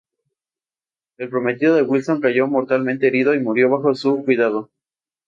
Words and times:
El 1.19 1.29
prometido 1.29 1.75
de 1.75 1.83
Wilson 1.83 2.21
cayó 2.21 2.47
mortalmente 2.47 3.05
herido 3.05 3.35
y 3.35 3.39
murió 3.39 3.69
bajo 3.69 3.93
su 3.93 4.25
cuidado. 4.25 4.71